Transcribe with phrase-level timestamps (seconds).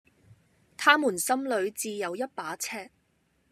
[0.77, 2.89] 他們心裏自有一把尺